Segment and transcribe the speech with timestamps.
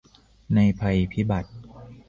[0.55, 1.51] ในภัยพิบัติ